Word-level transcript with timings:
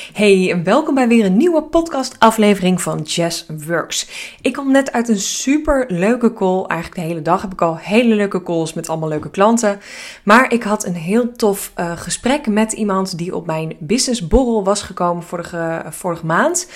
Hey, 0.00 0.60
welkom 0.64 0.94
bij 0.94 1.08
weer 1.08 1.24
een 1.24 1.36
nieuwe 1.36 1.62
podcast-aflevering 1.62 2.82
van 2.82 3.00
Jazz 3.00 3.44
Works. 3.66 4.08
Ik 4.40 4.52
kom 4.52 4.72
net 4.72 4.92
uit 4.92 5.08
een 5.08 5.18
super 5.18 5.84
leuke 5.88 6.32
call. 6.32 6.64
Eigenlijk 6.64 7.00
de 7.00 7.06
hele 7.06 7.22
dag 7.22 7.42
heb 7.42 7.52
ik 7.52 7.62
al 7.62 7.76
hele 7.76 8.14
leuke 8.14 8.42
calls 8.42 8.72
met 8.72 8.88
allemaal 8.88 9.08
leuke 9.08 9.30
klanten. 9.30 9.80
Maar 10.24 10.52
ik 10.52 10.62
had 10.62 10.86
een 10.86 10.94
heel 10.94 11.32
tof 11.32 11.72
uh, 11.76 11.92
gesprek 11.96 12.46
met 12.46 12.72
iemand 12.72 13.18
die 13.18 13.34
op 13.36 13.46
mijn 13.46 13.76
businessborrel 13.78 14.64
was 14.64 14.82
gekomen 14.82 15.22
vorige, 15.22 15.82
vorige 15.88 16.26
maand. 16.26 16.70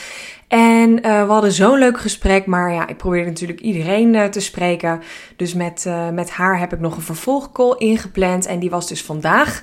En 0.48 0.90
uh, 0.90 1.26
we 1.26 1.32
hadden 1.32 1.52
zo'n 1.52 1.78
leuk 1.78 2.00
gesprek, 2.00 2.46
maar 2.46 2.72
ja, 2.72 2.86
ik 2.86 2.96
probeerde 2.96 3.28
natuurlijk 3.28 3.60
iedereen 3.60 4.14
uh, 4.14 4.24
te 4.24 4.40
spreken. 4.40 5.02
Dus 5.36 5.54
met, 5.54 5.86
met 6.12 6.30
haar 6.30 6.58
heb 6.58 6.72
ik 6.72 6.80
nog 6.80 6.96
een 6.96 7.02
vervolgcall 7.02 7.74
ingepland 7.78 8.46
en 8.46 8.58
die 8.58 8.70
was 8.70 8.88
dus 8.88 9.02
vandaag. 9.02 9.62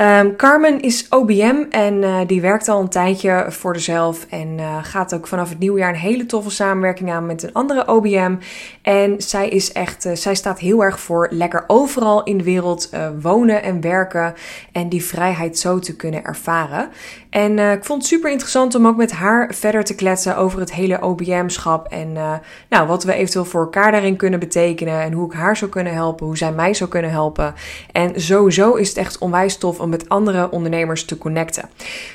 Um, 0.00 0.36
Carmen 0.36 0.80
is 0.80 1.06
OBM 1.10 1.64
en 1.70 2.02
uh, 2.02 2.18
die 2.26 2.40
werkt 2.40 2.68
al 2.68 2.80
een 2.80 2.88
tijdje 2.88 3.46
voor 3.48 3.74
zichzelf 3.74 4.26
en 4.30 4.58
uh, 4.58 4.76
gaat 4.82 5.14
ook 5.14 5.26
vanaf 5.26 5.48
het 5.48 5.58
nieuwe 5.58 5.78
jaar 5.78 5.88
een 5.88 5.94
hele 5.94 6.26
toffe 6.26 6.50
samenwerking 6.50 7.12
aan 7.12 7.26
met 7.26 7.42
een 7.42 7.52
andere 7.52 7.88
OBM. 7.88 8.36
En 8.82 9.14
zij 9.22 9.48
is 9.48 9.72
echt, 9.72 10.06
uh, 10.06 10.14
zij 10.14 10.34
staat 10.34 10.58
heel 10.58 10.82
erg 10.82 11.00
voor 11.00 11.28
lekker 11.30 11.64
overal 11.66 12.22
in 12.22 12.38
de 12.38 12.44
wereld 12.44 12.90
wonen 13.20 13.62
en 13.62 13.80
werken 13.80 14.34
en 14.72 14.88
die 14.88 15.04
vrijheid 15.04 15.58
zo 15.58 15.78
te 15.78 15.96
kunnen 15.96 16.24
ervaren. 16.24 16.88
En 17.30 17.58
ik 17.58 17.84
vond 17.84 18.02
het 18.02 18.10
super 18.10 18.30
interessant 18.30 18.74
om 18.74 18.86
ook 18.86 18.96
met 18.96 19.12
haar 19.12 19.54
verder 19.54 19.84
te 19.84 19.94
kletsen 19.94 20.36
over 20.36 20.60
het 20.60 20.72
hele 20.72 21.02
OBM-schap 21.02 21.86
en 21.86 22.12
nou, 22.68 22.86
wat 22.86 23.04
we 23.04 23.12
eventueel 23.12 23.44
voor 23.44 23.60
elkaar 23.60 23.92
daarin 23.92 24.16
kunnen 24.16 24.40
betekenen 24.40 25.00
en 25.00 25.12
hoe 25.12 25.26
ik 25.26 25.32
haar 25.32 25.56
zou 25.56 25.70
kunnen 25.70 25.92
helpen, 25.92 26.26
hoe 26.26 26.36
zij 26.36 26.52
mij 26.52 26.74
zou 26.74 26.90
kunnen 26.90 27.10
helpen. 27.10 27.54
En 27.92 28.20
sowieso 28.20 28.74
is 28.74 28.88
het 28.88 28.96
echt 28.96 29.18
onwijs 29.18 29.56
tof 29.56 29.80
met 29.88 30.08
andere 30.08 30.50
ondernemers 30.50 31.04
te 31.04 31.18
connecten. 31.18 31.68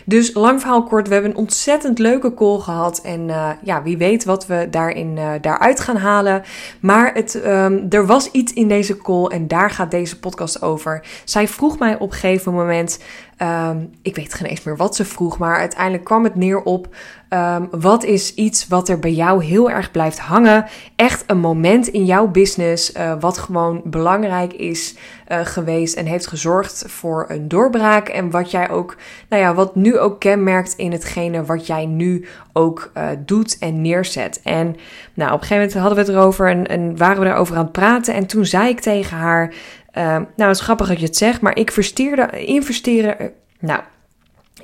Dus 0.05 0.33
lang 0.33 0.59
verhaal 0.59 0.83
kort, 0.83 1.07
we 1.07 1.13
hebben 1.13 1.31
een 1.31 1.37
ontzettend 1.37 1.99
leuke 1.99 2.33
call 2.33 2.59
gehad. 2.59 3.01
En 3.01 3.27
uh, 3.27 3.49
ja, 3.63 3.83
wie 3.83 3.97
weet 3.97 4.25
wat 4.25 4.47
we 4.47 4.67
daarin, 4.71 5.17
uh, 5.17 5.31
daaruit 5.41 5.79
gaan 5.79 5.97
halen. 5.97 6.43
Maar 6.79 7.13
het, 7.13 7.41
um, 7.45 7.85
er 7.89 8.05
was 8.05 8.31
iets 8.31 8.53
in 8.53 8.67
deze 8.67 8.97
call 8.97 9.25
en 9.25 9.47
daar 9.47 9.69
gaat 9.69 9.91
deze 9.91 10.19
podcast 10.19 10.61
over. 10.61 11.05
Zij 11.23 11.47
vroeg 11.47 11.79
mij 11.79 11.93
op 11.93 12.11
een 12.11 12.17
gegeven 12.17 12.53
moment 12.53 12.99
Um, 13.41 13.89
ik 14.01 14.15
weet 14.15 14.33
geen 14.33 14.47
eens 14.47 14.63
meer 14.63 14.77
wat 14.77 14.95
ze 14.95 15.05
vroeg, 15.05 15.37
maar 15.37 15.57
uiteindelijk 15.57 16.03
kwam 16.03 16.23
het 16.23 16.35
neer 16.35 16.61
op 16.61 16.95
um, 17.29 17.67
wat 17.71 18.03
is 18.03 18.33
iets 18.33 18.67
wat 18.67 18.89
er 18.89 18.99
bij 18.99 19.13
jou 19.13 19.43
heel 19.43 19.69
erg 19.69 19.91
blijft 19.91 20.19
hangen. 20.19 20.65
Echt 20.95 21.23
een 21.27 21.39
moment 21.39 21.87
in 21.87 22.05
jouw 22.05 22.27
business 22.27 22.93
uh, 22.93 23.13
wat 23.19 23.37
gewoon 23.37 23.81
belangrijk 23.85 24.53
is 24.53 24.95
uh, 25.31 25.39
geweest 25.43 25.95
en 25.95 26.05
heeft 26.05 26.27
gezorgd 26.27 26.83
voor 26.87 27.25
een 27.27 27.47
doorbraak. 27.47 28.09
En 28.09 28.31
wat 28.31 28.51
jij 28.51 28.69
ook, 28.69 28.97
nou 29.29 29.41
ja, 29.41 29.53
wat 29.53 29.75
nu 29.75 29.99
ook 29.99 30.19
kenmerkt 30.19 30.73
in 30.73 30.91
hetgene 30.91 31.45
wat 31.45 31.67
jij 31.67 31.85
nu 31.85 32.27
ook 32.53 32.91
uh, 32.97 33.07
doet 33.19 33.57
en 33.59 33.81
neerzet. 33.81 34.41
En 34.43 34.75
nou, 35.13 35.31
op 35.31 35.41
een 35.41 35.47
gegeven 35.47 35.55
moment 35.55 35.73
hadden 35.73 35.95
we 35.95 36.11
het 36.11 36.19
erover 36.21 36.49
en, 36.49 36.67
en 36.67 36.97
waren 36.97 37.21
we 37.21 37.29
erover 37.29 37.55
aan 37.55 37.63
het 37.63 37.71
praten. 37.71 38.13
En 38.13 38.25
toen 38.25 38.45
zei 38.45 38.69
ik 38.69 38.79
tegen 38.79 39.17
haar. 39.17 39.53
Uh, 39.97 40.03
nou, 40.03 40.27
het 40.35 40.55
is 40.55 40.61
grappig 40.61 40.87
dat 40.87 40.99
je 40.99 41.05
het 41.05 41.17
zegt, 41.17 41.41
maar 41.41 41.57
ik 41.57 41.67
investeerde, 41.67 42.45
investeren. 42.45 43.33
Nou, 43.59 43.81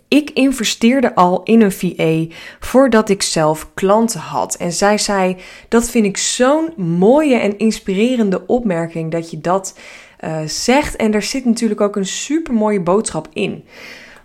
ik 0.08 0.30
investeerde 0.30 1.16
al 1.16 1.44
in 1.44 1.61
een 1.61 1.72
VA 1.72 2.35
voordat 2.59 3.09
ik 3.09 3.22
zelf 3.22 3.69
klanten 3.73 4.19
had. 4.19 4.55
En 4.55 4.72
zij 4.72 4.97
zei: 4.97 5.38
Dat 5.67 5.89
vind 5.89 6.05
ik 6.05 6.17
zo'n 6.17 6.73
mooie 6.77 7.35
en 7.35 7.57
inspirerende 7.57 8.45
opmerking 8.45 9.11
dat 9.11 9.31
je 9.31 9.41
dat 9.41 9.77
uh, 10.23 10.39
zegt. 10.45 10.95
En 10.95 11.13
er 11.13 11.22
zit 11.22 11.45
natuurlijk 11.45 11.81
ook 11.81 11.95
een 11.95 12.05
super 12.05 12.53
mooie 12.53 12.81
boodschap 12.81 13.27
in. 13.33 13.66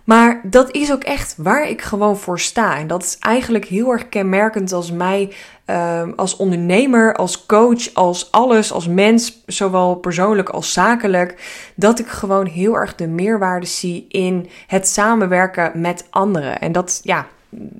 Maar 0.05 0.41
dat 0.43 0.71
is 0.71 0.91
ook 0.91 1.03
echt 1.03 1.35
waar 1.37 1.69
ik 1.69 1.81
gewoon 1.81 2.17
voor 2.17 2.39
sta. 2.39 2.77
En 2.77 2.87
dat 2.87 3.03
is 3.03 3.17
eigenlijk 3.19 3.65
heel 3.65 3.91
erg 3.91 4.09
kenmerkend 4.09 4.71
als 4.73 4.91
mij, 4.91 5.33
uh, 5.69 6.01
als 6.15 6.35
ondernemer, 6.35 7.15
als 7.15 7.45
coach, 7.45 7.93
als 7.93 8.31
alles, 8.31 8.71
als 8.71 8.87
mens, 8.87 9.43
zowel 9.45 9.95
persoonlijk 9.95 10.49
als 10.49 10.73
zakelijk. 10.73 11.35
Dat 11.75 11.99
ik 11.99 12.07
gewoon 12.07 12.45
heel 12.45 12.75
erg 12.75 12.95
de 12.95 13.07
meerwaarde 13.07 13.65
zie 13.65 14.05
in 14.09 14.49
het 14.67 14.87
samenwerken 14.87 15.71
met 15.81 16.07
anderen. 16.09 16.59
En 16.59 16.71
dat, 16.71 16.99
ja, 17.03 17.27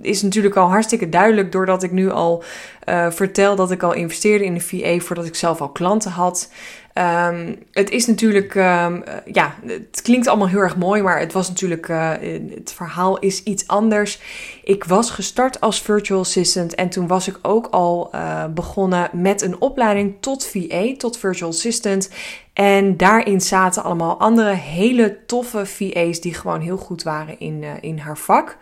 is 0.02 0.22
natuurlijk 0.22 0.56
al 0.56 0.70
hartstikke 0.70 1.10
duidelijk 1.10 1.52
doordat 1.52 1.84
ik 1.84 1.92
nu 1.92 2.10
al 2.10 2.44
uh, 2.90 3.12
vertel 3.12 3.56
dat 3.56 3.72
ik 3.72 3.84
al 3.84 3.94
investeerde 3.94 4.46
in 4.46 4.54
de 4.54 4.60
VA 4.60 5.00
voordat 5.00 5.26
ik 5.26 5.36
zelf 5.36 5.62
al 5.62 5.70
klanten 5.70 6.12
had. 6.12 6.52
Um, 6.98 7.58
het 7.72 7.90
is 7.90 8.06
natuurlijk, 8.06 8.56
um, 8.56 9.04
ja, 9.26 9.56
het 9.66 10.02
klinkt 10.04 10.28
allemaal 10.28 10.48
heel 10.48 10.60
erg 10.60 10.78
mooi, 10.78 11.02
maar 11.02 11.20
het 11.20 11.34
was 11.34 11.48
natuurlijk, 11.48 11.88
uh, 11.88 12.12
het 12.56 12.74
verhaal 12.76 13.20
is 13.20 13.44
iets 13.44 13.68
anders. 13.68 14.22
Ik 14.64 14.84
was 14.84 15.10
gestart 15.10 15.62
als 15.62 15.82
virtual 15.82 16.20
assistant 16.20 16.76
en 16.76 16.90
toen 16.90 17.08
was 17.08 17.28
ik 17.28 17.40
ook 17.42 17.68
al 17.72 18.10
uh, 18.16 18.46
begonnen 18.46 19.10
met 19.14 19.42
een 19.42 19.62
opleiding 19.62 20.16
tot 20.20 20.46
VA, 20.46 20.96
tot 20.98 21.18
virtual 21.18 21.50
assistant. 21.50 22.10
En 22.54 22.98
daarin 22.98 23.42
zaten 23.42 23.84
allemaal 23.84 24.20
andere 24.20 24.54
hele 24.54 25.26
toffe 25.26 25.66
VA's 25.66 26.22
die 26.22 26.34
gewoon 26.34 26.62
heel 26.62 26.78
goed 26.78 27.04
waren 27.04 27.40
in, 27.40 27.62
uh, 27.62 27.70
in 27.82 27.98
haar 27.98 28.18
vak. 28.18 28.58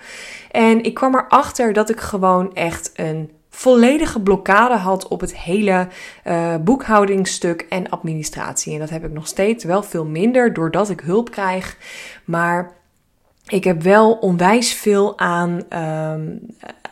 En 0.52 0.84
ik 0.84 0.94
kwam 0.94 1.16
erachter 1.16 1.74
dat 1.74 1.90
ik 1.90 2.00
gewoon 2.00 2.56
echt 2.56 2.92
een 2.96 3.32
volledige 3.56 4.22
blokkade 4.22 4.75
had 4.75 5.08
op 5.08 5.19
het 5.19 5.38
hele 5.38 5.88
uh, 6.28 6.56
boekhoudingsstuk 6.56 7.66
en 7.69 7.90
administratie. 7.90 8.74
En 8.74 8.80
dat 8.80 8.90
heb 8.90 9.06
ik 9.06 9.12
nog 9.12 9.28
steeds 9.28 9.64
wel 9.64 9.84
veel 9.84 10.06
minder 10.06 10.53
doordat 10.53 10.90
ik 10.90 11.00
hulp 11.00 11.31
krijg. 11.31 11.78
Maar 12.25 12.72
ik 13.47 13.64
heb 13.64 13.81
wel 13.81 14.14
onwijs 14.14 14.74
veel 14.74 15.19
aan, 15.19 15.62
um, 15.80 16.40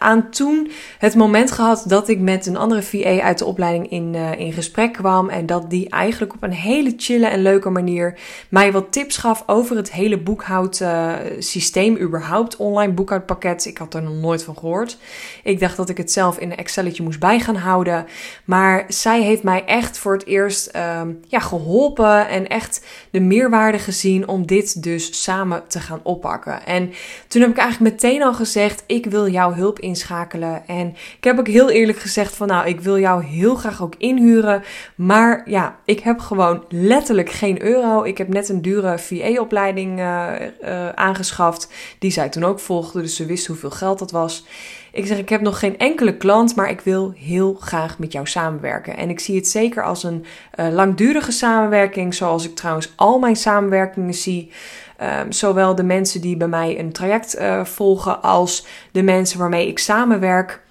aan 0.01 0.29
toen 0.29 0.72
het 0.97 1.16
moment 1.16 1.51
gehad 1.51 1.84
dat 1.88 2.07
ik 2.07 2.19
met 2.19 2.45
een 2.45 2.57
andere 2.57 2.81
VA 2.81 3.22
uit 3.22 3.38
de 3.38 3.45
opleiding 3.45 3.91
in, 3.91 4.13
uh, 4.13 4.39
in 4.39 4.53
gesprek 4.53 4.94
kwam. 4.94 5.29
En 5.29 5.45
dat 5.45 5.69
die 5.69 5.89
eigenlijk 5.89 6.34
op 6.34 6.44
een 6.44 6.51
hele 6.51 6.94
chille 6.97 7.28
en 7.28 7.41
leuke 7.41 7.69
manier 7.69 8.19
mij 8.50 8.72
wat 8.72 8.91
tips 8.91 9.17
gaf 9.17 9.44
over 9.45 9.75
het 9.75 9.91
hele 9.91 10.17
boekhoudsysteem, 10.17 11.95
uh, 11.95 12.01
überhaupt 12.01 12.56
online 12.56 12.94
boekhoudpakket. 12.94 13.66
Ik 13.66 13.78
had 13.78 13.94
er 13.94 14.03
nog 14.03 14.13
nooit 14.13 14.44
van 14.44 14.57
gehoord. 14.57 14.97
Ik 15.44 15.59
dacht 15.59 15.78
dat 15.78 15.90
ik 15.90 15.97
het 15.97 16.11
zelf 16.11 16.38
in 16.38 16.51
een 16.51 16.57
Excelletje 16.57 17.03
moest 17.03 17.19
bij 17.19 17.40
gaan 17.40 17.56
houden. 17.56 18.06
Maar 18.45 18.85
zij 18.88 19.22
heeft 19.22 19.44
mij 19.44 19.66
echt 19.66 19.97
voor 19.97 20.13
het 20.13 20.25
eerst 20.25 20.72
um, 20.75 21.19
ja, 21.28 21.40
geholpen 21.40 22.28
en 22.28 22.47
echt 22.47 22.85
de 23.11 23.19
meerwaarde 23.19 23.79
gezien 23.79 24.28
om 24.28 24.45
dit 24.45 24.84
dus 24.84 25.23
samen 25.23 25.63
te 25.67 25.79
gaan 25.79 26.00
oppakken. 26.03 26.66
En 26.66 26.91
toen 27.28 27.41
heb 27.41 27.51
ik 27.51 27.57
eigenlijk 27.57 27.94
meteen 27.94 28.23
al 28.23 28.34
gezegd: 28.34 28.84
ik 28.88 29.06
wil 29.06 29.28
jouw 29.28 29.53
hulp 29.53 29.79
inschakelen. 29.91 30.68
En 30.68 30.88
ik 31.18 31.24
heb 31.24 31.40
ook 31.40 31.47
heel 31.47 31.69
eerlijk 31.69 32.00
gezegd: 32.00 32.35
van 32.35 32.47
nou, 32.47 32.68
ik 32.68 32.81
wil 32.81 33.00
jou 33.00 33.24
heel 33.24 33.56
graag 33.56 33.81
ook 33.81 33.96
inhuren. 33.97 34.63
Maar 34.96 35.41
ja, 35.46 35.75
ik 35.85 36.00
heb 36.00 36.19
gewoon 36.19 36.63
letterlijk 36.69 37.29
geen 37.29 37.63
euro. 37.63 38.03
Ik 38.03 38.18
heb 38.18 38.28
net 38.28 38.50
een 38.50 38.62
dure 38.62 38.97
VA-opleiding 38.97 40.00
uh, 40.00 40.31
uh, 40.63 40.90
aangeschaft. 40.90 41.72
Die 42.00 42.12
zij 42.12 42.29
toen 42.29 42.44
ook 42.44 42.59
volgde, 42.59 43.02
dus 43.02 43.16
ze 43.16 43.25
wist 43.25 43.47
hoeveel 43.47 43.72
geld 43.72 44.00
dat 44.00 44.12
was. 44.12 44.46
Ik 44.94 45.06
zeg, 45.06 45.18
ik 45.18 45.29
heb 45.29 45.41
nog 45.41 45.59
geen 45.59 45.78
enkele 45.78 46.18
klant, 46.18 46.56
maar 46.56 46.69
ik 46.69 46.81
wil 46.81 47.13
heel 47.18 47.58
graag 47.59 48.00
met 48.00 48.12
jou 48.12 48.28
samenwerken. 48.28 48.97
En 48.97 49.09
ik 49.09 49.19
zie 49.19 49.35
het 49.35 49.47
zeker 49.47 49.84
als 49.84 50.03
een 50.03 50.25
uh, 50.59 50.69
langdurige 50.69 51.31
samenwerking, 51.31 52.13
zoals 52.13 52.46
ik 52.46 52.56
trouwens 52.56 52.94
al 52.96 53.19
mijn 53.19 53.35
samenwerkingen 53.35 54.13
zie. 54.13 54.52
Um, 55.01 55.31
zowel 55.31 55.75
de 55.75 55.84
mensen 55.84 56.22
die 56.22 56.38
bij 56.38 56.47
mij 56.47 56.79
een 56.79 56.91
traject 56.91 57.39
uh, 57.39 57.66
volgen 57.66 58.22
als 58.22 58.66
de 58.91 59.03
mensen 59.03 59.39
waarmee 59.39 59.67
ik 59.67 59.79
samenwerk. 59.79 60.62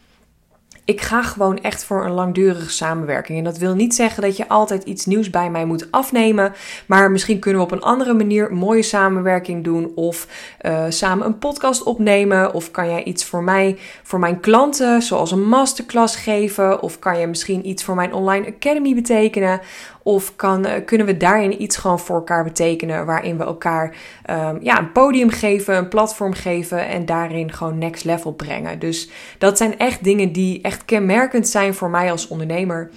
Ik 0.85 1.01
ga 1.01 1.23
gewoon 1.23 1.61
echt 1.61 1.85
voor 1.85 2.05
een 2.05 2.13
langdurige 2.13 2.71
samenwerking. 2.71 3.39
En 3.39 3.45
dat 3.45 3.59
wil 3.59 3.75
niet 3.75 3.95
zeggen 3.95 4.23
dat 4.23 4.37
je 4.37 4.49
altijd 4.49 4.85
iets 4.85 5.07
nieuws 5.07 5.31
bij 5.31 5.51
mij 5.51 5.65
moet 5.65 5.91
afnemen. 5.91 6.53
Maar 6.87 7.11
misschien 7.11 7.39
kunnen 7.39 7.61
we 7.61 7.67
op 7.67 7.73
een 7.73 7.83
andere 7.83 8.13
manier 8.13 8.51
een 8.51 8.57
mooie 8.57 8.83
samenwerking 8.83 9.65
doen. 9.65 9.93
Of 9.95 10.27
uh, 10.63 10.85
samen 10.89 11.27
een 11.27 11.39
podcast 11.39 11.83
opnemen. 11.83 12.55
Of 12.55 12.71
kan 12.71 12.89
jij 12.89 13.05
iets 13.05 13.25
voor 13.25 13.43
mij, 13.43 13.79
voor 14.03 14.19
mijn 14.19 14.41
klanten, 14.41 15.03
zoals 15.03 15.31
een 15.31 15.49
masterclass 15.49 16.17
geven. 16.17 16.83
Of 16.83 16.99
kan 16.99 17.19
je 17.19 17.27
misschien 17.27 17.69
iets 17.69 17.85
voor 17.85 17.95
mijn 17.95 18.15
online 18.15 18.47
academy 18.47 18.95
betekenen. 18.95 19.61
Of 20.03 20.37
kan, 20.37 20.67
uh, 20.67 20.73
kunnen 20.85 21.07
we 21.07 21.17
daarin 21.17 21.63
iets 21.63 21.77
gewoon 21.77 21.99
voor 21.99 22.17
elkaar 22.17 22.45
betekenen. 22.45 23.07
Waarin 23.07 23.37
we 23.37 23.45
elkaar 23.45 23.97
um, 24.31 24.59
ja, 24.63 24.79
een 24.79 24.93
podium 24.93 25.31
geven, 25.31 25.77
een 25.77 25.89
platform 25.89 26.33
geven. 26.33 26.89
En 26.89 27.07
daarin 27.07 27.53
gewoon 27.53 27.79
next 27.79 28.05
level 28.05 28.33
brengen. 28.33 28.79
Dus 28.79 29.11
dat 29.39 29.57
zijn 29.57 29.79
echt 29.79 30.05
dingen 30.05 30.33
die 30.33 30.61
echt 30.63 30.85
kenmerkend 30.85 31.49
zijn 31.49 31.75
voor 31.75 31.91
mij 31.91 32.11
als 32.11 32.29
ondernemer. 32.29 32.91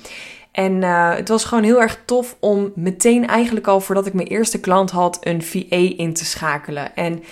En 0.52 0.82
uh, 0.82 1.16
het 1.16 1.30
was 1.30 1.46
gewoon 1.46 1.64
heel 1.64 1.82
erg 1.82 2.02
tof 2.06 2.36
om 2.40 2.72
meteen 2.76 3.28
eigenlijk 3.28 3.68
al 3.68 3.80
voordat 3.80 4.06
ik 4.06 4.14
mijn 4.14 4.28
eerste 4.28 4.60
klant 4.60 4.92
had 4.92 5.18
een 5.22 5.44
VA 5.44 5.94
in 5.98 6.14
te 6.14 6.26
schakelen. 6.26 6.96
En 6.96 7.24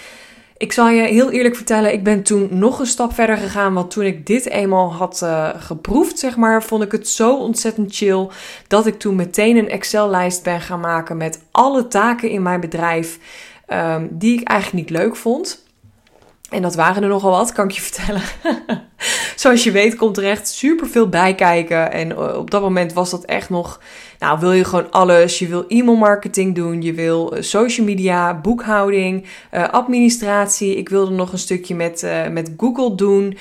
ik 0.61 0.71
zal 0.71 0.89
je 0.89 1.01
heel 1.01 1.31
eerlijk 1.31 1.55
vertellen, 1.55 1.93
ik 1.93 2.03
ben 2.03 2.23
toen 2.23 2.47
nog 2.51 2.79
een 2.79 2.85
stap 2.85 3.13
verder 3.13 3.37
gegaan. 3.37 3.73
Want 3.73 3.91
toen 3.91 4.03
ik 4.03 4.25
dit 4.25 4.49
eenmaal 4.49 4.93
had 4.93 5.21
uh, 5.23 5.49
geproefd, 5.55 6.19
zeg 6.19 6.37
maar, 6.37 6.63
vond 6.63 6.83
ik 6.83 6.91
het 6.91 7.07
zo 7.07 7.37
ontzettend 7.37 7.95
chill. 7.95 8.27
Dat 8.67 8.85
ik 8.85 8.99
toen 8.99 9.15
meteen 9.15 9.57
een 9.57 9.69
Excel-lijst 9.69 10.43
ben 10.43 10.61
gaan 10.61 10.79
maken 10.79 11.17
met 11.17 11.41
alle 11.51 11.87
taken 11.87 12.29
in 12.29 12.41
mijn 12.41 12.59
bedrijf. 12.59 13.19
Um, 13.67 14.07
die 14.11 14.39
ik 14.39 14.47
eigenlijk 14.47 14.87
niet 14.87 14.97
leuk 14.97 15.15
vond. 15.15 15.65
En 16.51 16.61
dat 16.61 16.75
waren 16.75 17.03
er 17.03 17.09
nogal 17.09 17.31
wat, 17.31 17.51
kan 17.51 17.65
ik 17.65 17.71
je 17.71 17.81
vertellen. 17.91 18.21
Zoals 19.35 19.63
je 19.63 19.71
weet 19.71 19.95
komt 19.95 20.17
er 20.17 20.23
echt 20.23 20.47
super 20.47 20.87
veel 20.87 21.09
bij 21.09 21.35
kijken. 21.35 21.91
En 21.91 22.11
eh, 22.11 22.37
op 22.37 22.51
dat 22.51 22.61
moment 22.61 22.93
was 22.93 23.09
dat 23.09 23.25
echt 23.25 23.49
nog 23.49 23.79
nou, 24.19 24.39
wil 24.39 24.51
je 24.51 24.63
gewoon 24.63 24.91
alles. 24.91 25.39
Je 25.39 25.47
wil 25.47 25.65
e-mailmarketing 25.67 26.55
doen. 26.55 26.81
Je 26.81 26.93
wil 26.93 27.35
eh, 27.35 27.41
social 27.41 27.85
media, 27.85 28.39
boekhouding, 28.39 29.25
uh, 29.53 29.69
administratie. 29.69 30.77
Ik 30.77 30.89
wilde 30.89 31.11
nog 31.11 31.31
een 31.31 31.37
stukje 31.37 31.75
met, 31.75 32.05
met 32.31 32.53
Google 32.57 32.95
doen. 32.95 33.37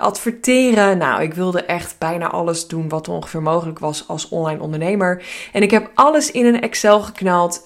Adverteren. 0.00 0.98
Nou, 0.98 1.22
ik 1.22 1.34
wilde 1.34 1.64
echt 1.64 1.98
bijna 1.98 2.30
alles 2.30 2.66
doen 2.66 2.88
wat 2.88 3.08
ongeveer 3.08 3.42
mogelijk 3.42 3.78
was 3.78 4.08
als 4.08 4.28
online 4.28 4.60
ondernemer. 4.60 5.24
En 5.52 5.62
ik 5.62 5.70
heb 5.70 5.90
alles 5.94 6.30
in 6.30 6.46
een 6.46 6.60
Excel 6.60 7.00
geknald. 7.00 7.62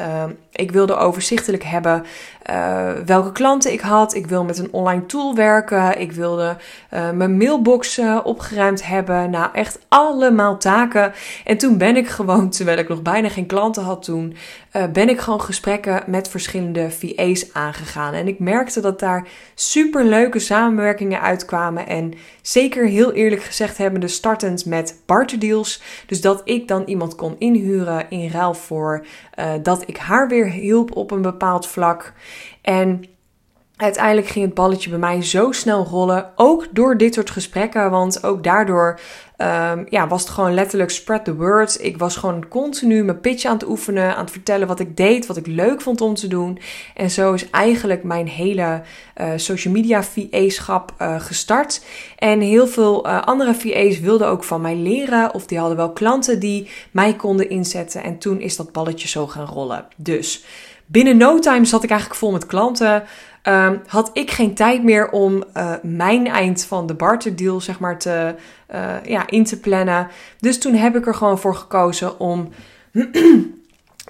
Ik 0.60 0.70
wilde 0.70 0.96
overzichtelijk 0.96 1.64
hebben 1.64 2.04
uh, 2.50 2.90
welke 3.06 3.32
klanten 3.32 3.72
ik 3.72 3.80
had. 3.80 4.14
Ik 4.14 4.26
wil 4.26 4.44
met 4.44 4.58
een 4.58 4.72
online 4.72 5.06
tool 5.06 5.34
werken. 5.34 6.00
Ik 6.00 6.12
wilde 6.12 6.56
uh, 6.94 7.10
mijn 7.10 7.36
mailbox 7.36 7.98
uh, 7.98 8.18
opgeruimd 8.24 8.86
hebben. 8.86 9.30
Nou, 9.30 9.48
echt 9.52 9.78
allemaal 9.88 10.58
taken. 10.58 11.12
En 11.44 11.58
toen 11.58 11.78
ben 11.78 11.96
ik 11.96 12.08
gewoon 12.08 12.50
terwijl 12.50 12.78
ik 12.78 12.88
nog 12.88 13.02
bijna 13.02 13.28
geen 13.28 13.46
klanten 13.46 13.82
had 13.82 14.02
toen, 14.02 14.36
uh, 14.72 14.86
ben 14.86 15.08
ik 15.08 15.20
gewoon 15.20 15.40
gesprekken 15.40 16.02
met 16.06 16.28
verschillende 16.28 16.90
VA's 16.90 17.52
aangegaan. 17.52 18.14
En 18.14 18.28
ik 18.28 18.38
merkte 18.38 18.80
dat 18.80 19.00
daar 19.00 19.28
super 19.54 20.04
leuke 20.04 20.38
samenwerkingen 20.38 21.20
uitkwamen. 21.20 21.86
En 21.86 22.12
zeker 22.42 22.86
heel 22.86 23.12
eerlijk 23.12 23.42
gezegd 23.42 23.78
hebbende 23.78 24.08
startend 24.08 24.66
met 24.66 25.02
barterdeals. 25.06 25.82
Dus 26.06 26.20
dat 26.20 26.40
ik 26.44 26.68
dan 26.68 26.82
iemand 26.84 27.14
kon 27.14 27.36
inhuren 27.38 28.10
in 28.10 28.30
ruil 28.30 28.54
voor 28.54 29.06
uh, 29.38 29.52
dat 29.62 29.88
ik 29.88 29.96
haar 29.96 30.28
weer 30.28 30.46
hielp 30.46 30.96
op 30.96 31.10
een 31.10 31.22
bepaald 31.22 31.66
vlak. 31.66 32.12
En 32.62 33.04
uiteindelijk 33.82 34.26
ging 34.26 34.44
het 34.44 34.54
balletje 34.54 34.90
bij 34.90 34.98
mij 34.98 35.22
zo 35.22 35.52
snel 35.52 35.84
rollen. 35.84 36.30
Ook 36.36 36.66
door 36.70 36.96
dit 36.96 37.14
soort 37.14 37.30
gesprekken. 37.30 37.90
Want 37.90 38.24
ook 38.24 38.44
daardoor 38.44 39.00
um, 39.36 39.86
ja, 39.88 40.08
was 40.08 40.22
het 40.22 40.30
gewoon 40.30 40.54
letterlijk 40.54 40.90
spread 40.90 41.24
the 41.24 41.34
word. 41.34 41.84
Ik 41.84 41.98
was 41.98 42.16
gewoon 42.16 42.48
continu 42.48 43.04
mijn 43.04 43.20
pitch 43.20 43.44
aan 43.44 43.52
het 43.52 43.68
oefenen. 43.68 44.14
Aan 44.14 44.22
het 44.22 44.30
vertellen 44.30 44.66
wat 44.66 44.80
ik 44.80 44.96
deed. 44.96 45.26
Wat 45.26 45.36
ik 45.36 45.46
leuk 45.46 45.80
vond 45.80 46.00
om 46.00 46.14
te 46.14 46.28
doen. 46.28 46.58
En 46.94 47.10
zo 47.10 47.32
is 47.32 47.50
eigenlijk 47.50 48.02
mijn 48.02 48.28
hele 48.28 48.82
uh, 49.20 49.26
social 49.36 49.74
media 49.74 50.02
VA-schap 50.02 50.94
uh, 50.98 51.20
gestart. 51.20 51.84
En 52.16 52.40
heel 52.40 52.66
veel 52.66 53.06
uh, 53.06 53.22
andere 53.22 53.54
VA's 53.54 54.00
wilden 54.00 54.28
ook 54.28 54.44
van 54.44 54.60
mij 54.60 54.76
leren. 54.76 55.34
Of 55.34 55.46
die 55.46 55.58
hadden 55.58 55.76
wel 55.76 55.92
klanten 55.92 56.40
die 56.40 56.70
mij 56.90 57.14
konden 57.14 57.50
inzetten. 57.50 58.02
En 58.02 58.18
toen 58.18 58.40
is 58.40 58.56
dat 58.56 58.72
balletje 58.72 59.08
zo 59.08 59.26
gaan 59.26 59.46
rollen. 59.46 59.86
Dus 59.96 60.44
binnen 60.86 61.16
no 61.16 61.38
time 61.38 61.64
zat 61.64 61.82
ik 61.82 61.90
eigenlijk 61.90 62.20
vol 62.20 62.32
met 62.32 62.46
klanten. 62.46 63.04
Um, 63.42 63.80
had 63.86 64.10
ik 64.12 64.30
geen 64.30 64.54
tijd 64.54 64.82
meer 64.82 65.10
om 65.10 65.44
uh, 65.56 65.72
mijn 65.82 66.26
eind 66.26 66.64
van 66.64 66.86
de 66.86 66.94
barterdeal 66.94 67.60
zeg 67.60 67.78
maar 67.80 67.98
te, 67.98 68.34
uh, 68.74 69.04
ja, 69.04 69.26
in 69.26 69.44
te 69.44 69.60
plannen. 69.60 70.08
Dus 70.38 70.58
toen 70.58 70.74
heb 70.74 70.96
ik 70.96 71.06
er 71.06 71.14
gewoon 71.14 71.38
voor 71.38 71.54
gekozen 71.54 72.20
om 72.20 72.48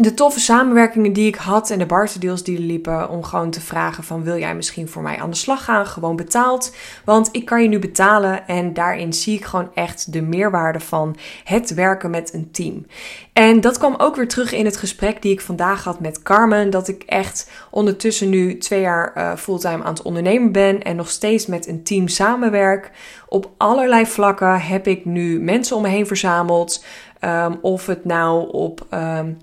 de 0.01 0.15
toffe 0.15 0.41
samenwerkingen 0.41 1.13
die 1.13 1.27
ik 1.27 1.35
had 1.35 1.71
en 1.71 1.79
de 1.79 1.87
barterdeals 1.87 2.43
die 2.43 2.59
liepen, 2.59 3.09
om 3.09 3.23
gewoon 3.23 3.51
te 3.51 3.61
vragen 3.61 4.05
van 4.05 4.23
wil 4.23 4.39
jij 4.39 4.55
misschien 4.55 4.89
voor 4.89 5.03
mij 5.03 5.19
aan 5.19 5.31
de 5.31 5.37
slag 5.37 5.65
gaan, 5.65 5.87
gewoon 5.87 6.17
betaald. 6.17 6.75
Want 7.05 7.29
ik 7.33 7.45
kan 7.45 7.63
je 7.63 7.69
nu 7.69 7.79
betalen 7.79 8.47
en 8.47 8.73
daarin 8.73 9.13
zie 9.13 9.37
ik 9.37 9.45
gewoon 9.45 9.71
echt 9.75 10.13
de 10.13 10.23
meerwaarde 10.23 10.81
van 10.81 11.17
het 11.45 11.75
werken 11.75 12.11
met 12.11 12.35
een 12.35 12.51
team. 12.51 12.87
En 13.33 13.61
dat 13.61 13.79
kwam 13.79 13.95
ook 13.99 14.17
weer 14.17 14.29
terug 14.29 14.53
in 14.53 14.65
het 14.65 14.77
gesprek 14.77 15.23
die 15.23 15.33
ik 15.33 15.41
vandaag 15.41 15.85
had 15.85 16.01
met 16.01 16.23
Carmen, 16.23 16.71
dat 16.71 16.89
ik 16.89 17.03
echt 17.03 17.51
ondertussen 17.71 18.29
nu 18.29 18.59
twee 18.59 18.81
jaar 18.81 19.13
uh, 19.17 19.37
fulltime 19.37 19.85
aan 19.85 19.95
het 19.95 20.03
ondernemen 20.03 20.53
ben 20.53 20.83
en 20.83 20.97
nog 20.97 21.11
steeds 21.11 21.47
met 21.47 21.67
een 21.67 21.83
team 21.83 22.09
samenwerk. 22.09 22.91
Op 23.29 23.51
allerlei 23.57 24.07
vlakken 24.07 24.61
heb 24.61 24.87
ik 24.87 25.05
nu 25.05 25.41
mensen 25.41 25.77
om 25.77 25.83
me 25.83 25.89
heen 25.89 26.07
verzameld. 26.07 26.85
Um, 27.25 27.59
of 27.61 27.87
het 27.87 28.05
nou 28.05 28.53
op 28.53 28.87
um, 28.91 29.39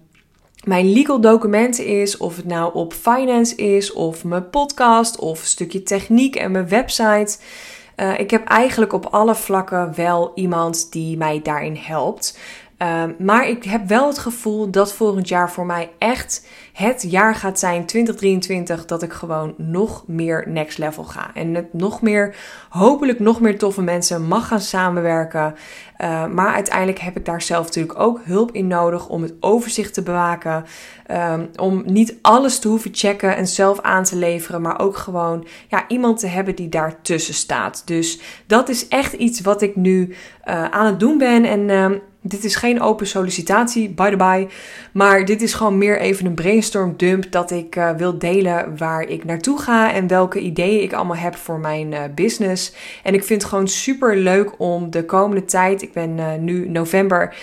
mijn 0.68 0.92
legal 0.92 1.22
documenten 1.22 1.86
is, 1.86 2.18
of 2.18 2.36
het 2.36 2.46
nou 2.46 2.74
op 2.74 2.94
finance 2.94 3.56
is, 3.56 3.94
of 3.94 4.24
mijn 4.24 4.50
podcast, 4.50 5.19
of 5.19 5.40
een 5.40 5.48
stukje 5.48 5.84
techniek 5.84 6.36
en 6.36 6.52
mijn 6.52 6.68
website. 6.68 7.38
Uh, 7.96 8.19
ik 8.19 8.31
heb 8.31 8.48
eigenlijk 8.48 8.94
op 8.94 9.06
alle 9.06 9.36
vlakken 9.36 9.96
wel 9.96 10.31
iemand 10.36 10.92
die 10.92 11.18
mij 11.18 11.42
daarin 11.44 11.75
helpt. 11.75 12.40
Uh, 12.81 13.03
maar 13.19 13.47
ik 13.47 13.63
heb 13.63 13.88
wel 13.88 14.07
het 14.07 14.18
gevoel 14.18 14.69
dat 14.69 14.94
volgend 14.94 15.27
jaar 15.27 15.51
voor 15.51 15.65
mij 15.65 15.89
echt 15.97 16.47
het 16.74 17.06
jaar 17.09 17.35
gaat 17.35 17.59
zijn, 17.59 17.85
2023, 17.85 18.85
dat 18.85 19.03
ik 19.03 19.13
gewoon 19.13 19.53
nog 19.57 20.03
meer 20.07 20.44
next 20.47 20.77
level 20.77 21.03
ga. 21.03 21.31
En 21.33 21.51
met 21.51 21.74
nog 21.74 22.01
meer, 22.01 22.35
hopelijk 22.69 23.19
nog 23.19 23.41
meer 23.41 23.57
toffe 23.57 23.81
mensen 23.81 24.27
mag 24.27 24.47
gaan 24.47 24.62
samenwerken. 24.62 25.56
Uh, 26.01 26.27
maar 26.27 26.53
uiteindelijk 26.53 27.00
heb 27.00 27.18
ik 27.18 27.25
daar 27.25 27.41
zelf 27.41 27.65
natuurlijk 27.65 28.00
ook 28.00 28.21
hulp 28.24 28.51
in 28.51 28.68
nodig 28.68 29.07
om 29.07 29.21
het 29.21 29.33
overzicht 29.39 29.94
te 29.94 30.03
bewaken. 30.03 30.65
Um, 31.12 31.50
om 31.56 31.83
niet 31.85 32.18
alles 32.21 32.59
te 32.59 32.68
hoeven 32.68 32.91
checken 32.94 33.35
en 33.35 33.47
zelf 33.47 33.81
aan 33.81 34.03
te 34.03 34.15
leveren, 34.15 34.62
maar 34.62 34.79
ook 34.79 34.97
gewoon 34.97 35.47
ja, 35.68 35.88
iemand 35.88 36.19
te 36.19 36.27
hebben 36.27 36.56
die 36.56 36.69
daartussen 36.69 37.33
staat. 37.33 37.81
Dus 37.85 38.19
dat 38.47 38.69
is 38.69 38.88
echt 38.88 39.13
iets 39.13 39.41
wat 39.41 39.62
ik 39.62 39.75
nu 39.75 40.15
uh, 40.47 40.63
aan 40.63 40.85
het 40.85 41.00
doen 41.00 41.18
ben. 41.18 41.45
En 41.45 42.01
dit 42.27 42.44
is 42.44 42.56
geen 42.56 42.81
open 42.81 43.07
sollicitatie, 43.07 43.89
by 43.89 44.09
the 44.09 44.15
by. 44.15 44.47
Maar 44.91 45.25
dit 45.25 45.41
is 45.41 45.53
gewoon 45.53 45.77
meer 45.77 46.00
even 46.00 46.25
een 46.25 46.33
brainstorm 46.33 46.94
dump 46.97 47.31
dat 47.31 47.51
ik 47.51 47.75
uh, 47.75 47.89
wil 47.91 48.18
delen 48.18 48.77
waar 48.77 49.03
ik 49.03 49.25
naartoe 49.25 49.59
ga 49.59 49.94
en 49.94 50.07
welke 50.07 50.39
ideeën 50.39 50.81
ik 50.81 50.94
allemaal 50.94 51.15
heb 51.15 51.35
voor 51.35 51.59
mijn 51.59 51.91
uh, 51.91 52.00
business. 52.15 52.74
En 53.03 53.13
ik 53.13 53.24
vind 53.24 53.41
het 53.41 53.51
gewoon 53.51 53.68
super 53.68 54.18
leuk 54.18 54.51
om 54.57 54.91
de 54.91 55.06
komende 55.06 55.45
tijd, 55.45 55.81
ik 55.81 55.94
ben 55.94 56.18
uh, 56.18 56.25
nu 56.39 56.69
november, 56.69 57.35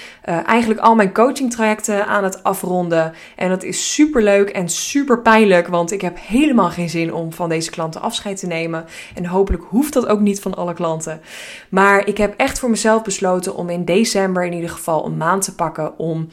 eigenlijk 0.46 0.80
al 0.80 0.94
mijn 0.94 1.12
coaching 1.12 1.50
trajecten 1.50 2.06
aan 2.06 2.24
het 2.24 2.42
afronden. 2.42 3.12
En 3.36 3.48
dat 3.48 3.62
is 3.62 3.94
super 3.94 4.22
leuk 4.22 4.48
en 4.48 4.68
super 4.68 5.20
pijnlijk, 5.20 5.68
want 5.68 5.92
ik 5.92 6.00
heb 6.00 6.16
helemaal 6.20 6.70
geen 6.70 6.90
zin 6.90 7.14
om 7.14 7.32
van 7.32 7.48
deze 7.48 7.70
klanten 7.70 8.00
afscheid 8.00 8.36
te 8.36 8.46
nemen. 8.46 8.84
En 9.14 9.26
hopelijk 9.26 9.62
hoeft 9.68 9.92
dat 9.92 10.06
ook 10.06 10.20
niet 10.20 10.40
van 10.40 10.54
alle 10.54 10.74
klanten. 10.74 11.20
Maar 11.68 12.06
ik 12.06 12.18
heb 12.18 12.34
echt 12.36 12.58
voor 12.58 12.70
mezelf 12.70 13.02
besloten 13.02 13.54
om 13.54 13.70
in 13.70 13.84
december 13.84 14.44
in 14.44 14.52
ieder 14.52 14.70
geval 14.70 14.73
een 14.86 15.16
maand 15.16 15.42
te 15.42 15.54
pakken 15.54 15.98
om 15.98 16.28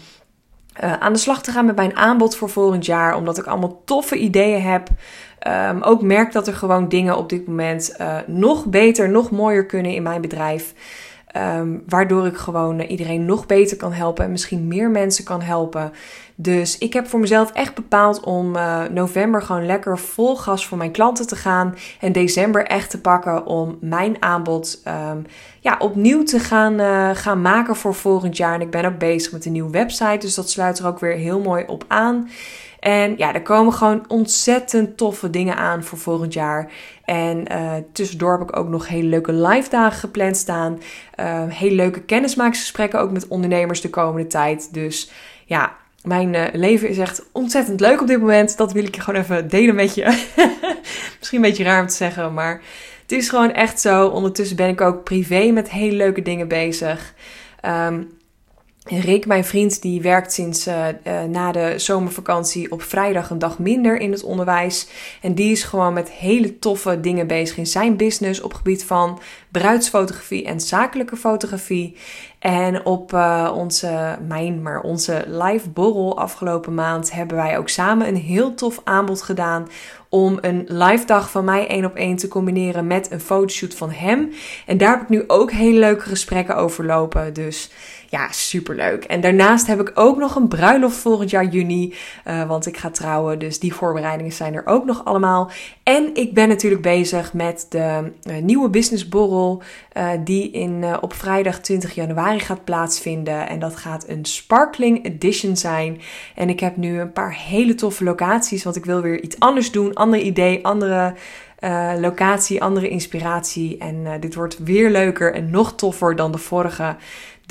uh, 0.84 0.94
aan 0.94 1.14
de 1.14 1.20
slag 1.20 1.42
te 1.42 1.52
gaan 1.52 1.66
met 1.66 1.76
mijn 1.76 1.96
aanbod 1.96 2.36
voor 2.36 2.50
volgend 2.50 2.86
jaar. 2.86 3.16
Omdat 3.16 3.38
ik 3.38 3.46
allemaal 3.46 3.82
toffe 3.86 4.18
ideeën 4.18 4.62
heb. 4.62 4.88
Um, 5.48 5.82
ook 5.82 6.02
merk 6.02 6.32
dat 6.32 6.48
er 6.48 6.54
gewoon 6.54 6.90
dingen 6.90 7.18
op 7.18 7.30
dit 7.30 7.48
moment 7.48 7.96
uh, 8.02 8.18
nog 8.28 8.66
beter, 8.66 9.10
nog 9.10 9.32
mooier 9.32 9.66
kunnen 9.66 9.94
in 9.94 10.04
mijn 10.04 10.22
bedrijf. 10.22 10.74
Um, 11.38 11.84
waardoor 11.88 12.26
ik 12.26 12.38
gewoon 12.38 12.80
uh, 12.80 12.90
iedereen 12.90 13.26
nog 13.26 13.46
beter 13.46 13.78
kan 13.78 13.94
helpen 13.94 14.26
en 14.26 14.32
misschien 14.32 14.68
meer 14.68 14.90
mensen 14.90 15.24
kan 15.24 15.42
helpen. 15.42 15.92
Dus 16.36 16.78
ik 16.78 16.94
heb 16.94 17.08
voor 17.08 17.20
mezelf 17.20 17.52
echt 17.52 17.76
bepaald 17.76 18.20
om 18.20 18.56
uh, 18.56 18.82
november 18.92 19.42
gewoon 19.42 19.66
lekker 19.66 20.00
vol 20.00 20.36
gas 20.36 20.68
voor 20.68 20.78
mijn 20.78 20.92
klanten 20.92 21.28
te 21.28 21.36
gaan. 21.36 21.76
En 22.00 22.12
december 22.12 22.66
echt 22.66 22.90
te 22.90 23.02
pakken 23.02 23.46
om 23.46 23.78
mijn 23.82 24.16
aanbod 24.20 24.82
um, 25.12 25.26
ja, 25.60 25.76
opnieuw 25.80 26.24
te 26.24 26.40
gaan, 26.40 26.80
uh, 26.80 27.10
gaan 27.14 27.42
maken 27.42 27.76
voor 27.76 27.94
volgend 27.94 28.38
jaar. 28.38 28.54
En 28.54 28.62
ik 28.62 28.72
ben 28.72 28.86
ook 28.86 28.98
bezig 28.98 29.32
met 29.32 29.46
een 29.46 29.52
nieuwe 29.52 29.72
website, 29.72 30.18
dus 30.18 30.36
dat 30.36 30.50
sluit 30.50 30.80
er 30.80 30.88
ook 30.88 31.00
weer 31.00 31.16
heel 31.16 31.40
mooi 31.40 31.64
op 31.68 31.86
aan. 31.88 32.30
En 32.82 33.14
ja, 33.18 33.34
er 33.34 33.42
komen 33.42 33.74
gewoon 33.74 34.06
ontzettend 34.08 34.98
toffe 34.98 35.30
dingen 35.30 35.56
aan 35.56 35.84
voor 35.84 35.98
volgend 35.98 36.34
jaar. 36.34 36.72
En 37.06 37.46
uh, 37.52 37.74
tussendoor 37.94 38.32
heb 38.32 38.50
ik 38.50 38.58
ook 38.58 38.68
nog 38.68 38.88
hele 38.88 39.08
leuke 39.08 39.34
live 39.34 39.70
dagen 39.70 40.00
gepland 40.00 40.38
staan. 40.38 40.80
Uh, 41.20 41.44
hele 41.48 41.76
leuke 41.76 42.02
kennismakingsgesprekken 42.02 43.00
ook 43.00 43.12
met 43.12 43.28
ondernemers 43.28 43.82
de 43.82 43.90
komende 43.90 44.28
tijd. 44.28 44.74
Dus 44.74 45.12
ja, 45.46 45.76
mijn 46.04 46.34
uh, 46.34 46.44
leven 46.54 46.90
is 46.90 46.98
echt 46.98 47.26
ontzettend 47.32 47.80
leuk 47.80 48.02
op 48.02 48.08
dit 48.08 48.20
moment. 48.20 48.58
Dat 48.58 48.72
wil 48.72 48.84
ik 48.84 48.98
gewoon 48.98 49.22
even 49.22 49.50
delen 49.50 49.76
met 49.76 49.96
je. 49.96 50.04
Misschien 51.20 51.44
een 51.44 51.50
beetje 51.50 51.64
raar 51.64 51.82
om 51.82 51.88
te 51.88 51.96
zeggen, 51.96 52.34
maar 52.34 52.62
het 53.02 53.12
is 53.12 53.30
gewoon 53.30 53.54
echt 53.54 53.80
zo. 53.80 54.08
Ondertussen 54.08 54.56
ben 54.56 54.70
ik 54.70 54.82
ook 54.82 55.04
privé 55.04 55.52
met 55.52 55.70
hele 55.70 55.96
leuke 55.96 56.22
dingen 56.22 56.48
bezig. 56.48 57.14
Um, 57.66 58.20
Rick, 58.88 59.26
mijn 59.26 59.46
vriend, 59.46 59.82
die 59.82 60.02
werkt 60.02 60.34
sinds 60.34 60.68
uh, 60.68 60.88
uh, 60.88 61.24
na 61.24 61.52
de 61.52 61.74
zomervakantie 61.78 62.72
op 62.72 62.82
vrijdag 62.82 63.30
een 63.30 63.40
dag 63.40 63.60
minder 63.60 64.00
in 64.00 64.12
het 64.12 64.24
onderwijs. 64.24 64.88
En 65.22 65.36
die 65.36 65.52
is 65.52 65.64
gewoon 65.64 65.94
met 65.94 66.12
hele 66.12 66.60
toffe 66.60 67.00
dingen 67.00 67.28
bezig 67.28 67.58
in 67.58 67.68
zijn 67.68 67.98
business 67.98 68.42
op 68.42 68.54
gebied 68.54 68.86
van 68.86 69.20
bruidsfotografie 69.52 70.46
en 70.46 70.62
zakelijke 70.62 71.16
fotografie. 71.16 71.98
En 72.40 72.86
op 72.86 73.14
uh, 73.14 73.52
onze, 73.56 74.18
mijn, 74.28 74.62
maar 74.62 74.82
onze 74.82 75.24
live 75.28 75.70
borrel 75.70 76.18
afgelopen 76.18 76.74
maand 76.74 77.12
hebben 77.12 77.38
wij 77.38 77.58
ook 77.58 77.70
samen 77.70 78.08
een 78.08 78.16
heel 78.16 78.54
tof 78.54 78.82
aanbod 78.84 79.22
gedaan 79.22 79.68
om 80.10 80.38
een 80.42 80.66
live 80.68 81.06
dag 81.06 81.32
van 81.32 81.46
mij 81.46 81.68
één 81.68 81.86
op 81.86 81.96
één 81.96 82.16
te 82.16 82.28
combineren 82.28 82.88
met 82.88 83.12
een 83.12 83.20
fotoshoot 83.20 83.74
van 83.74 83.92
hem. 83.92 84.32
En 84.66 84.78
daar 84.78 84.92
heb 84.92 85.02
ik 85.02 85.10
nu 85.10 85.24
ook 85.28 85.52
hele 85.52 85.80
leuke 85.80 86.10
gesprekken 86.10 86.56
over 86.56 86.86
lopen. 86.86 87.34
Dus 87.34 87.72
ja, 88.12 88.32
superleuk. 88.32 89.04
En 89.04 89.22
daarnaast 89.22 89.68
heb 89.68 89.80
ik 89.80 89.92
ook 89.94 90.18
nog 90.18 90.36
een 90.36 90.48
bruiloft 90.48 90.98
volgend 90.98 91.30
jaar 91.30 91.46
juni. 91.46 91.94
Uh, 92.28 92.48
want 92.48 92.66
ik 92.66 92.78
ga 92.78 92.90
trouwen. 92.90 93.40
Dus 93.40 93.60
die 93.60 93.74
voorbereidingen 93.74 94.32
zijn 94.32 94.54
er 94.54 94.66
ook 94.66 94.86
nog 94.86 95.06
allemaal. 95.06 95.52
En 95.84 96.10
ik 96.14 96.34
ben 96.34 96.48
natuurlijk 96.48 96.82
bezig 96.82 97.34
met 97.34 97.66
de 97.70 98.12
uh, 98.30 98.38
nieuwe 98.38 98.70
businessborrel. 98.70 99.62
Uh, 99.98 100.10
die 100.24 100.52
in, 100.52 100.86
op 101.02 101.14
vrijdag 101.14 101.60
20 101.60 101.96
januari 101.96 102.40
gaat 102.40 102.64
plaatsvinden. 102.64 103.50
En 103.50 103.60
dat 103.60 103.76
gaat 103.76 104.08
een 104.08 104.26
sparkling 104.26 105.06
edition 105.06 105.58
zijn. 105.58 106.02
En 106.36 106.50
ik 106.50 106.60
heb 106.60 106.78
nu 106.78 107.00
een 107.00 107.14
paar 107.14 107.36
hele 107.36 107.76
toffe 107.76 108.04
locaties. 108.04 108.64
Want 108.64 108.76
ik 108.76 108.86
wil 108.86 109.02
weer 109.02 109.22
iets 109.22 109.40
anders 109.40 109.72
doen. 109.72 109.94
Ander 109.94 110.20
idee, 110.20 110.66
andere... 110.66 111.14
Locatie, 112.00 112.64
andere 112.64 112.90
inspiratie. 112.90 113.78
En 113.78 114.20
dit 114.20 114.36
wordt 114.36 114.58
weer 114.58 114.90
leuker 114.90 115.34
en 115.34 115.50
nog 115.50 115.76
toffer 115.76 116.16
dan 116.16 116.32
de 116.32 116.38
vorige. 116.38 116.96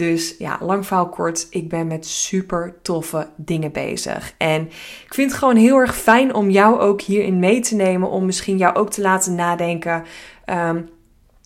Dus 0.00 0.34
ja, 0.38 0.58
lang 0.60 0.86
verhaal 0.86 1.08
kort, 1.08 1.46
ik 1.50 1.68
ben 1.68 1.86
met 1.86 2.06
super 2.06 2.74
toffe 2.82 3.28
dingen 3.36 3.72
bezig. 3.72 4.34
En 4.38 4.62
ik 5.06 5.14
vind 5.14 5.30
het 5.30 5.38
gewoon 5.38 5.56
heel 5.56 5.76
erg 5.76 5.96
fijn 5.96 6.34
om 6.34 6.50
jou 6.50 6.78
ook 6.78 7.00
hierin 7.00 7.38
mee 7.38 7.60
te 7.60 7.74
nemen. 7.74 8.10
Om 8.10 8.24
misschien 8.24 8.56
jou 8.56 8.74
ook 8.74 8.90
te 8.90 9.00
laten 9.00 9.34
nadenken. 9.34 10.04
Um, 10.46 10.88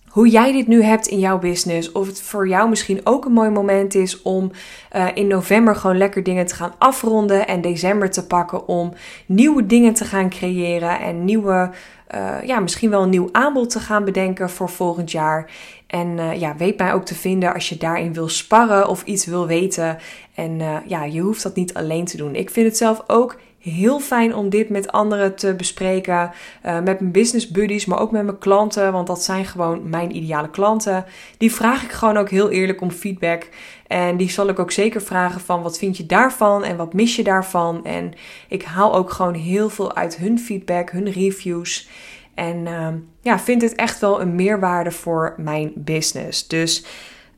hoe 0.08 0.28
jij 0.28 0.52
dit 0.52 0.66
nu 0.66 0.82
hebt 0.82 1.06
in 1.06 1.18
jouw 1.18 1.38
business. 1.38 1.92
Of 1.92 2.06
het 2.06 2.22
voor 2.22 2.48
jou 2.48 2.68
misschien 2.68 3.00
ook 3.04 3.24
een 3.24 3.32
mooi 3.32 3.50
moment 3.50 3.94
is 3.94 4.22
om 4.22 4.50
uh, 4.96 5.06
in 5.14 5.26
november 5.26 5.76
gewoon 5.76 5.98
lekker 5.98 6.22
dingen 6.22 6.46
te 6.46 6.54
gaan 6.54 6.74
afronden. 6.78 7.46
En 7.46 7.60
december 7.60 8.10
te 8.10 8.26
pakken 8.26 8.68
om 8.68 8.92
nieuwe 9.26 9.66
dingen 9.66 9.94
te 9.94 10.04
gaan 10.04 10.30
creëren. 10.30 11.00
En 11.00 11.24
nieuwe, 11.24 11.70
uh, 12.14 12.42
ja, 12.44 12.60
misschien 12.60 12.90
wel 12.90 13.02
een 13.02 13.10
nieuw 13.10 13.28
aanbod 13.32 13.70
te 13.70 13.80
gaan 13.80 14.04
bedenken 14.04 14.50
voor 14.50 14.68
volgend 14.68 15.10
jaar. 15.10 15.50
En 15.94 16.18
uh, 16.18 16.40
ja, 16.40 16.56
weet 16.56 16.78
mij 16.78 16.92
ook 16.92 17.04
te 17.04 17.14
vinden 17.14 17.54
als 17.54 17.68
je 17.68 17.76
daarin 17.76 18.12
wil 18.12 18.28
sparren 18.28 18.88
of 18.88 19.02
iets 19.04 19.26
wil 19.26 19.46
weten. 19.46 19.98
En 20.34 20.60
ja, 20.86 21.04
je 21.04 21.20
hoeft 21.20 21.42
dat 21.42 21.54
niet 21.54 21.74
alleen 21.74 22.04
te 22.04 22.16
doen. 22.16 22.34
Ik 22.34 22.50
vind 22.50 22.66
het 22.66 22.76
zelf 22.76 23.04
ook 23.06 23.36
heel 23.64 24.00
fijn 24.00 24.34
om 24.34 24.48
dit 24.48 24.68
met 24.68 24.92
anderen 24.92 25.34
te 25.34 25.54
bespreken. 25.54 26.30
Uh, 26.66 26.80
met 26.80 27.00
mijn 27.00 27.12
business 27.12 27.50
buddies, 27.50 27.84
maar 27.84 28.00
ook 28.00 28.10
met 28.10 28.24
mijn 28.24 28.38
klanten. 28.38 28.92
Want 28.92 29.06
dat 29.06 29.22
zijn 29.22 29.44
gewoon 29.44 29.88
mijn 29.88 30.16
ideale 30.16 30.50
klanten. 30.50 31.04
Die 31.38 31.52
vraag 31.52 31.82
ik 31.82 31.92
gewoon 31.92 32.16
ook 32.16 32.30
heel 32.30 32.50
eerlijk 32.50 32.80
om 32.80 32.90
feedback. 32.90 33.48
En 33.86 34.16
die 34.16 34.30
zal 34.30 34.48
ik 34.48 34.58
ook 34.58 34.70
zeker 34.70 35.02
vragen 35.02 35.40
van 35.40 35.62
wat 35.62 35.78
vind 35.78 35.96
je 35.96 36.06
daarvan 36.06 36.64
en 36.64 36.76
wat 36.76 36.92
mis 36.92 37.16
je 37.16 37.22
daarvan. 37.22 37.84
En 37.84 38.12
ik 38.48 38.62
haal 38.62 38.94
ook 38.94 39.10
gewoon 39.10 39.34
heel 39.34 39.70
veel 39.70 39.94
uit 39.94 40.16
hun 40.16 40.38
feedback, 40.38 40.90
hun 40.90 41.10
reviews. 41.10 41.88
En 42.34 42.66
uh, 42.66 42.88
ja, 43.20 43.38
vind 43.38 43.62
het 43.62 43.74
echt 43.74 44.00
wel 44.00 44.20
een 44.20 44.34
meerwaarde 44.34 44.90
voor 44.90 45.34
mijn 45.36 45.72
business. 45.74 46.48
Dus 46.48 46.84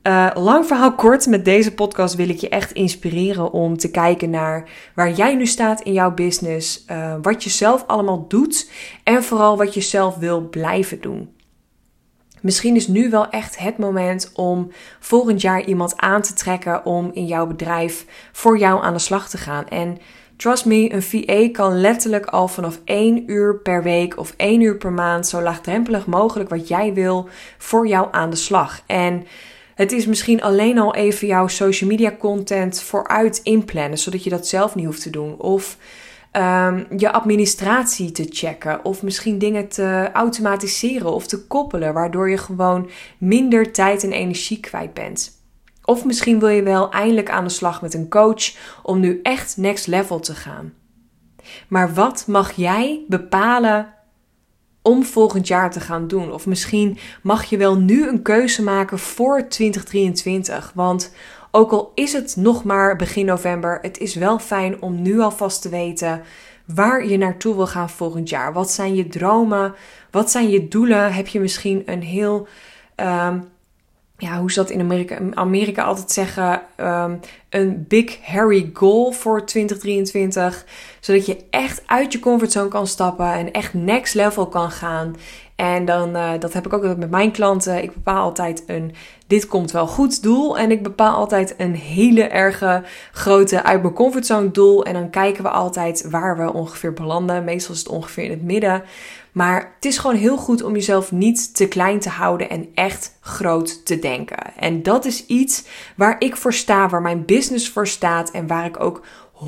uh, 0.03 0.29
lang 0.33 0.65
verhaal 0.65 0.95
kort, 0.95 1.25
met 1.25 1.45
deze 1.45 1.73
podcast 1.73 2.15
wil 2.15 2.29
ik 2.29 2.37
je 2.37 2.49
echt 2.49 2.71
inspireren 2.71 3.51
om 3.51 3.77
te 3.77 3.91
kijken 3.91 4.29
naar 4.29 4.69
waar 4.95 5.11
jij 5.11 5.35
nu 5.35 5.45
staat 5.45 5.81
in 5.81 5.93
jouw 5.93 6.13
business, 6.13 6.85
uh, 6.91 7.15
wat 7.21 7.43
je 7.43 7.49
zelf 7.49 7.83
allemaal 7.87 8.27
doet 8.27 8.69
en 9.03 9.23
vooral 9.23 9.57
wat 9.57 9.73
je 9.73 9.81
zelf 9.81 10.15
wil 10.15 10.49
blijven 10.49 11.01
doen. 11.01 11.35
Misschien 12.41 12.75
is 12.75 12.87
nu 12.87 13.09
wel 13.09 13.29
echt 13.29 13.57
het 13.59 13.77
moment 13.77 14.31
om 14.33 14.71
volgend 14.99 15.41
jaar 15.41 15.65
iemand 15.65 15.97
aan 15.97 16.21
te 16.21 16.33
trekken 16.33 16.85
om 16.85 17.09
in 17.13 17.25
jouw 17.25 17.47
bedrijf 17.47 18.05
voor 18.31 18.57
jou 18.57 18.83
aan 18.83 18.93
de 18.93 18.99
slag 18.99 19.29
te 19.29 19.37
gaan. 19.37 19.67
En 19.67 19.97
trust 20.37 20.65
me, 20.65 20.93
een 20.93 21.03
VA 21.03 21.49
kan 21.51 21.81
letterlijk 21.81 22.25
al 22.25 22.47
vanaf 22.47 22.79
1 22.85 23.31
uur 23.31 23.55
per 23.55 23.83
week 23.83 24.17
of 24.17 24.33
1 24.37 24.61
uur 24.61 24.77
per 24.77 24.91
maand 24.91 25.27
zo 25.27 25.41
laagdrempelig 25.41 26.05
mogelijk 26.05 26.49
wat 26.49 26.67
jij 26.67 26.93
wil 26.93 27.29
voor 27.57 27.87
jou 27.87 28.07
aan 28.11 28.29
de 28.29 28.35
slag. 28.35 28.81
En 28.85 29.25
het 29.75 29.91
is 29.91 30.05
misschien 30.05 30.41
alleen 30.41 30.79
al 30.79 30.95
even 30.95 31.27
jouw 31.27 31.47
social 31.47 31.89
media 31.89 32.15
content 32.19 32.81
vooruit 32.81 33.39
inplannen, 33.43 33.97
zodat 33.97 34.23
je 34.23 34.29
dat 34.29 34.47
zelf 34.47 34.75
niet 34.75 34.85
hoeft 34.85 35.01
te 35.01 35.09
doen. 35.09 35.39
Of 35.39 35.77
um, 36.31 36.87
je 36.97 37.11
administratie 37.11 38.11
te 38.11 38.27
checken. 38.29 38.85
Of 38.85 39.03
misschien 39.03 39.37
dingen 39.37 39.67
te 39.67 40.09
automatiseren 40.13 41.13
of 41.13 41.27
te 41.27 41.47
koppelen, 41.47 41.93
waardoor 41.93 42.29
je 42.29 42.37
gewoon 42.37 42.89
minder 43.17 43.71
tijd 43.71 44.03
en 44.03 44.11
energie 44.11 44.59
kwijt 44.59 44.93
bent. 44.93 45.36
Of 45.89 46.05
misschien 46.05 46.39
wil 46.39 46.49
je 46.49 46.63
wel 46.63 46.91
eindelijk 46.91 47.29
aan 47.29 47.43
de 47.43 47.49
slag 47.49 47.81
met 47.81 47.93
een 47.93 48.09
coach 48.09 48.55
om 48.83 48.99
nu 48.99 49.19
echt 49.23 49.57
next 49.57 49.87
level 49.87 50.19
te 50.19 50.35
gaan. 50.35 50.73
Maar 51.67 51.93
wat 51.93 52.23
mag 52.27 52.51
jij 52.51 53.05
bepalen 53.07 53.93
om 54.81 55.03
volgend 55.03 55.47
jaar 55.47 55.71
te 55.71 55.79
gaan 55.79 56.07
doen. 56.07 56.31
Of 56.31 56.45
misschien 56.45 56.97
mag 57.21 57.45
je 57.45 57.57
wel 57.57 57.77
nu 57.77 58.07
een 58.07 58.21
keuze 58.21 58.63
maken 58.63 58.99
voor 58.99 59.47
2023. 59.47 60.71
Want 60.75 61.13
ook 61.51 61.71
al 61.71 61.91
is 61.95 62.13
het 62.13 62.35
nog 62.35 62.63
maar 62.63 62.95
begin 62.95 63.25
november, 63.25 63.79
het 63.81 63.97
is 63.97 64.15
wel 64.15 64.39
fijn 64.39 64.81
om 64.81 65.01
nu 65.01 65.19
alvast 65.19 65.61
te 65.61 65.69
weten 65.69 66.21
waar 66.65 67.07
je 67.07 67.17
naartoe 67.17 67.55
wil 67.55 67.67
gaan 67.67 67.89
volgend 67.89 68.29
jaar. 68.29 68.53
Wat 68.53 68.71
zijn 68.71 68.95
je 68.95 69.07
dromen? 69.07 69.75
Wat 70.11 70.31
zijn 70.31 70.49
je 70.49 70.67
doelen? 70.67 71.13
Heb 71.13 71.27
je 71.27 71.39
misschien 71.39 71.83
een 71.85 72.01
heel. 72.01 72.47
Um, 72.95 73.55
ja, 74.17 74.39
hoe 74.39 74.51
ze 74.51 74.59
dat 74.59 74.69
in 74.69 74.79
Amerika, 74.79 75.19
Amerika 75.33 75.83
altijd 75.83 76.11
zeggen, 76.11 76.61
um, 76.77 77.19
een 77.49 77.85
big 77.87 78.25
hairy 78.25 78.69
goal 78.73 79.11
voor 79.11 79.45
2023. 79.45 80.65
Zodat 80.99 81.25
je 81.25 81.37
echt 81.49 81.83
uit 81.85 82.11
je 82.11 82.19
comfortzone 82.19 82.67
kan 82.67 82.87
stappen 82.87 83.33
en 83.33 83.51
echt 83.51 83.73
next 83.73 84.13
level 84.13 84.47
kan 84.47 84.71
gaan. 84.71 85.15
En 85.55 85.85
dan, 85.85 86.15
uh, 86.15 86.31
dat 86.39 86.53
heb 86.53 86.65
ik 86.65 86.73
ook 86.73 86.97
met 86.97 87.09
mijn 87.09 87.31
klanten. 87.31 87.83
Ik 87.83 87.93
bepaal 87.93 88.23
altijd 88.23 88.63
een 88.67 88.95
dit 89.27 89.47
komt 89.47 89.71
wel 89.71 89.87
goed 89.87 90.23
doel. 90.23 90.57
En 90.57 90.71
ik 90.71 90.83
bepaal 90.83 91.15
altijd 91.15 91.53
een 91.57 91.75
hele 91.75 92.23
erge 92.23 92.83
grote 93.11 93.63
uit 93.63 93.81
mijn 93.81 93.93
comfortzone 93.93 94.51
doel. 94.51 94.85
En 94.85 94.93
dan 94.93 95.09
kijken 95.09 95.43
we 95.43 95.49
altijd 95.49 96.09
waar 96.09 96.37
we 96.37 96.53
ongeveer 96.53 96.93
belanden. 96.93 97.43
Meestal 97.43 97.73
is 97.73 97.79
het 97.79 97.89
ongeveer 97.89 98.23
in 98.23 98.31
het 98.31 98.43
midden. 98.43 98.83
Maar 99.37 99.71
het 99.75 99.85
is 99.85 99.97
gewoon 99.97 100.15
heel 100.15 100.37
goed 100.37 100.63
om 100.63 100.73
jezelf 100.73 101.11
niet 101.11 101.55
te 101.55 101.67
klein 101.67 101.99
te 101.99 102.09
houden 102.09 102.49
en 102.49 102.67
echt 102.73 103.17
groot 103.21 103.85
te 103.85 103.99
denken. 103.99 104.37
En 104.59 104.83
dat 104.83 105.05
is 105.05 105.25
iets 105.25 105.63
waar 105.95 106.15
ik 106.19 106.35
voor 106.35 106.53
sta, 106.53 106.89
waar 106.89 107.01
mijn 107.01 107.25
business 107.25 107.69
voor 107.69 107.87
staat 107.87 108.31
en 108.31 108.47
waar 108.47 108.65
ik 108.65 108.79
ook 108.79 109.05
100% 109.35 109.39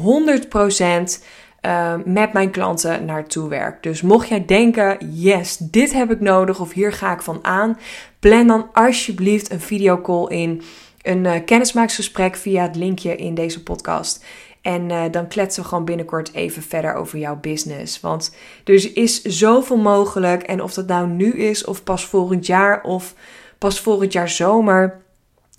uh, 1.61 1.93
met 2.05 2.33
mijn 2.33 2.51
klanten 2.51 3.05
naartoe 3.05 3.49
werk. 3.49 3.83
Dus 3.83 4.01
mocht 4.01 4.27
jij 4.27 4.45
denken, 4.45 4.97
yes, 5.11 5.57
dit 5.57 5.93
heb 5.93 6.11
ik 6.11 6.19
nodig 6.19 6.59
of 6.59 6.73
hier 6.73 6.93
ga 6.93 7.13
ik 7.13 7.21
van 7.21 7.39
aan, 7.41 7.77
plan 8.19 8.47
dan 8.47 8.69
alsjeblieft 8.73 9.51
een 9.51 9.61
videocall 9.61 10.27
in. 10.27 10.61
Een 11.01 11.25
uh, 11.25 11.33
kennismaaksgesprek 11.45 12.35
via 12.35 12.63
het 12.63 12.75
linkje 12.75 13.15
in 13.15 13.35
deze 13.35 13.63
podcast. 13.63 14.25
En 14.61 14.89
uh, 14.89 15.03
dan 15.11 15.27
kletsen 15.27 15.63
we 15.63 15.69
gewoon 15.69 15.85
binnenkort 15.85 16.33
even 16.33 16.61
verder 16.61 16.93
over 16.93 17.19
jouw 17.19 17.35
business. 17.35 17.99
Want 17.99 18.35
er 18.63 18.97
is 18.97 19.21
zoveel 19.21 19.77
mogelijk. 19.77 20.43
En 20.43 20.61
of 20.61 20.73
dat 20.73 20.87
nou 20.87 21.07
nu 21.07 21.31
is, 21.31 21.65
of 21.65 21.83
pas 21.83 22.05
volgend 22.05 22.45
jaar, 22.45 22.83
of 22.83 23.13
pas 23.57 23.79
volgend 23.79 24.13
jaar 24.13 24.29
zomer. 24.29 25.01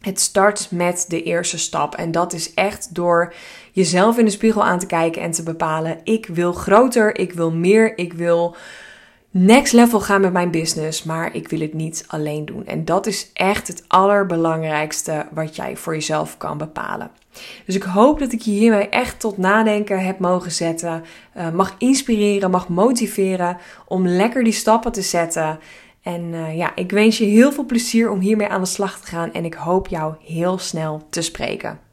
Het 0.00 0.20
start 0.20 0.70
met 0.70 1.04
de 1.08 1.22
eerste 1.22 1.58
stap. 1.58 1.94
En 1.94 2.12
dat 2.12 2.32
is 2.32 2.54
echt 2.54 2.94
door 2.94 3.34
jezelf 3.72 4.18
in 4.18 4.24
de 4.24 4.30
spiegel 4.30 4.64
aan 4.64 4.78
te 4.78 4.86
kijken 4.86 5.22
en 5.22 5.30
te 5.30 5.42
bepalen: 5.42 5.98
ik 6.04 6.26
wil 6.26 6.52
groter, 6.52 7.18
ik 7.18 7.32
wil 7.32 7.50
meer, 7.50 7.98
ik 7.98 8.12
wil 8.12 8.56
next 9.30 9.72
level 9.72 10.00
gaan 10.00 10.20
met 10.20 10.32
mijn 10.32 10.50
business, 10.50 11.02
maar 11.02 11.34
ik 11.34 11.48
wil 11.48 11.60
het 11.60 11.74
niet 11.74 12.04
alleen 12.06 12.44
doen. 12.44 12.66
En 12.66 12.84
dat 12.84 13.06
is 13.06 13.30
echt 13.32 13.68
het 13.68 13.84
allerbelangrijkste 13.86 15.26
wat 15.30 15.56
jij 15.56 15.76
voor 15.76 15.94
jezelf 15.94 16.36
kan 16.36 16.58
bepalen. 16.58 17.10
Dus 17.66 17.74
ik 17.74 17.82
hoop 17.82 18.18
dat 18.18 18.32
ik 18.32 18.40
je 18.40 18.50
hiermee 18.50 18.88
echt 18.88 19.20
tot 19.20 19.38
nadenken 19.38 20.04
heb 20.04 20.18
mogen 20.18 20.52
zetten, 20.52 21.04
uh, 21.36 21.50
mag 21.50 21.74
inspireren, 21.78 22.50
mag 22.50 22.68
motiveren 22.68 23.56
om 23.86 24.06
lekker 24.06 24.44
die 24.44 24.52
stappen 24.52 24.92
te 24.92 25.02
zetten. 25.02 25.58
En 26.02 26.22
uh, 26.22 26.56
ja, 26.56 26.76
ik 26.76 26.90
wens 26.90 27.18
je 27.18 27.24
heel 27.24 27.52
veel 27.52 27.66
plezier 27.66 28.10
om 28.10 28.20
hiermee 28.20 28.48
aan 28.48 28.60
de 28.60 28.66
slag 28.66 29.00
te 29.00 29.06
gaan 29.06 29.32
en 29.32 29.44
ik 29.44 29.54
hoop 29.54 29.88
jou 29.88 30.14
heel 30.24 30.58
snel 30.58 31.06
te 31.10 31.22
spreken. 31.22 31.89